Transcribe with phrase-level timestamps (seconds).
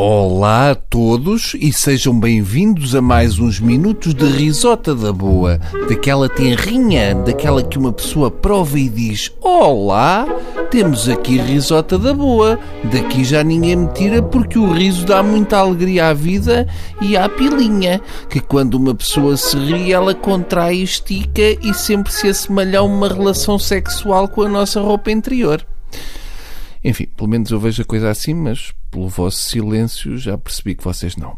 [0.00, 6.28] Olá a todos e sejam bem-vindos a mais uns minutos de risota da boa, daquela
[6.28, 10.24] tenrinha, daquela que uma pessoa prova e diz: Olá,
[10.70, 12.60] temos aqui risota da boa.
[12.92, 16.68] Daqui já ninguém me tira porque o riso dá muita alegria à vida
[17.00, 22.28] e à pilinha, que quando uma pessoa se ri, ela contrai, estica e sempre se
[22.28, 25.66] assemelha a uma relação sexual com a nossa roupa interior.
[26.88, 30.82] Enfim, pelo menos eu vejo a coisa assim, mas pelo vosso silêncio já percebi que
[30.82, 31.36] vocês não.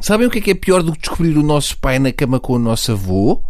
[0.00, 2.40] Sabem o que é que é pior do que descobrir o nosso pai na cama
[2.40, 3.40] com o nosso avô?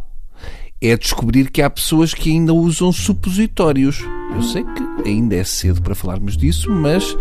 [0.83, 4.05] É descobrir que há pessoas que ainda usam supositórios.
[4.35, 7.16] Eu sei que ainda é cedo para falarmos disso, mas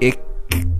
[0.00, 0.30] é que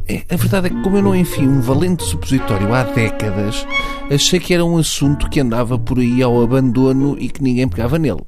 [0.08, 3.66] é, a verdade é que, como eu não enfio um valente supositório há décadas,
[4.10, 7.98] achei que era um assunto que andava por aí ao abandono e que ninguém pegava
[7.98, 8.22] nele.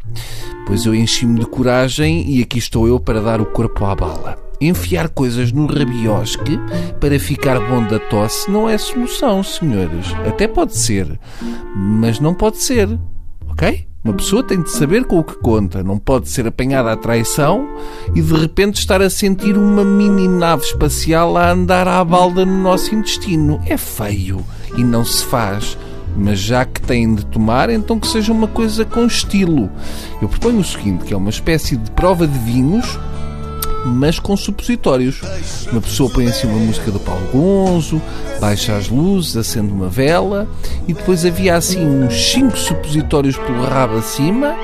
[0.67, 4.42] Pois eu enchi-me de coragem e aqui estou eu para dar o corpo à bala.
[4.63, 6.57] Enfiar coisas no rabiosque
[7.01, 10.15] para ficar bom da tosse não é solução, senhores.
[10.25, 11.19] Até pode ser,
[11.75, 12.89] mas não pode ser.
[13.49, 13.89] Ok?
[14.05, 17.69] Uma pessoa tem de saber com o que conta, não pode ser apanhada à traição
[18.15, 22.63] e de repente estar a sentir uma mini nave espacial a andar à balda no
[22.63, 23.61] nosso intestino.
[23.67, 24.45] É feio
[24.77, 25.77] e não se faz.
[26.17, 29.69] Mas já que têm de tomar, então que seja uma coisa com estilo.
[30.21, 32.99] Eu proponho o seguinte, que é uma espécie de prova de vinhos
[33.85, 35.21] mas com supositórios.
[35.71, 38.01] Uma pessoa põe assim uma música do Paulo Gonzo,
[38.41, 40.49] baixa as luzes, acende uma vela
[40.87, 44.55] e depois havia assim uns 5 supositórios pelo rabo acima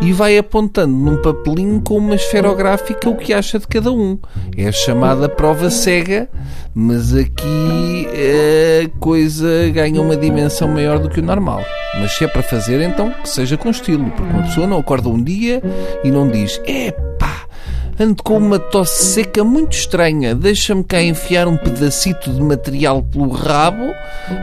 [0.00, 4.18] e vai apontando num papelinho com uma esferográfica o que acha de cada um.
[4.56, 6.28] É a chamada prova cega,
[6.74, 8.06] mas aqui
[8.84, 11.64] a coisa ganha uma dimensão maior do que o normal.
[12.00, 15.08] Mas se é para fazer, então que seja com estilo, porque uma pessoa não acorda
[15.08, 15.62] um dia
[16.04, 17.07] e não diz: epá,
[18.00, 20.32] Ando com uma tosse seca muito estranha.
[20.32, 23.92] Deixa-me cá enfiar um pedacito de material pelo rabo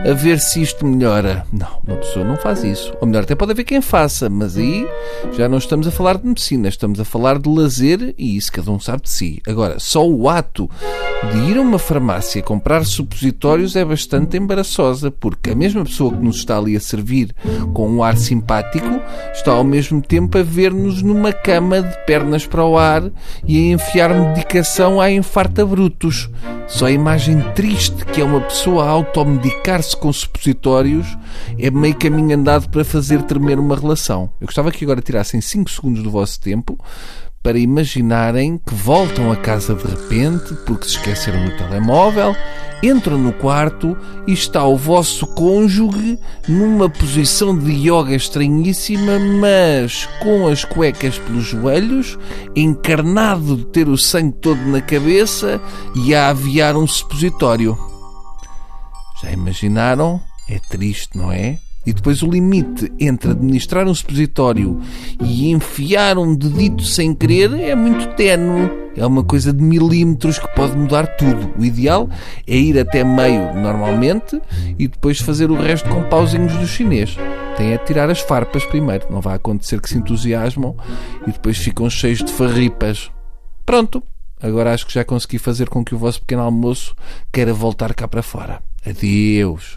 [0.06, 1.46] a ver se isto melhora.
[1.50, 2.92] Não, uma pessoa não faz isso.
[3.00, 4.86] Ou melhor, até pode haver quem faça, mas aí
[5.32, 8.70] já não estamos a falar de medicina, estamos a falar de lazer e isso cada
[8.70, 9.40] um sabe de si.
[9.46, 10.68] Agora, só o ato
[11.32, 16.22] de ir a uma farmácia comprar supositórios é bastante embaraçosa, porque a mesma pessoa que
[16.22, 17.34] nos está ali a servir
[17.72, 19.00] com um ar simpático
[19.32, 23.10] está ao mesmo tempo a ver-nos numa cama de pernas para o ar
[23.46, 26.28] e a enfiar medicação à infarta brutos.
[26.66, 31.06] Só a imagem triste que é uma pessoa a automedicar-se com supositórios
[31.58, 34.30] é meio caminho andado para fazer tremer uma relação.
[34.40, 36.78] Eu gostava que agora tirassem 5 segundos do vosso tempo
[37.42, 42.34] para imaginarem que voltam a casa de repente porque se esqueceram do telemóvel,
[42.82, 50.46] entram no quarto e está o vosso cônjuge numa posição de yoga estranhíssima, mas com
[50.46, 52.18] as cuecas pelos joelhos,
[52.54, 55.60] encarnado de ter o sangue todo na cabeça
[55.94, 57.76] e a aviar um supositório.
[59.22, 60.20] Já imaginaram?
[60.48, 61.58] É triste, não é?
[61.86, 64.80] E depois o limite entre administrar um supositório
[65.22, 68.85] e enfiar um dedito sem querer é muito ténue.
[68.96, 71.52] É uma coisa de milímetros que pode mudar tudo.
[71.58, 72.08] O ideal
[72.46, 74.40] é ir até meio normalmente
[74.78, 77.16] e depois fazer o resto com pauzinhos do chinês.
[77.56, 79.06] Tem é tirar as farpas primeiro.
[79.10, 80.76] Não vai acontecer que se entusiasmam
[81.26, 83.10] e depois ficam cheios de farripas.
[83.64, 84.02] Pronto.
[84.40, 86.94] Agora acho que já consegui fazer com que o vosso pequeno almoço
[87.32, 88.62] queira voltar cá para fora.
[88.86, 89.76] Adeus.